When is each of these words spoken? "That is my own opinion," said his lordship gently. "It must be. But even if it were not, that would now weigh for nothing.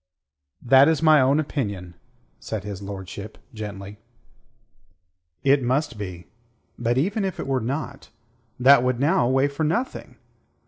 "That 0.63 0.87
is 0.87 1.03
my 1.03 1.21
own 1.21 1.39
opinion," 1.39 1.93
said 2.39 2.63
his 2.63 2.81
lordship 2.81 3.37
gently. 3.53 3.99
"It 5.43 5.61
must 5.61 5.99
be. 5.99 6.25
But 6.79 6.97
even 6.97 7.23
if 7.23 7.39
it 7.39 7.45
were 7.45 7.61
not, 7.61 8.09
that 8.59 8.81
would 8.81 8.99
now 8.99 9.29
weigh 9.29 9.47
for 9.47 9.63
nothing. 9.63 10.17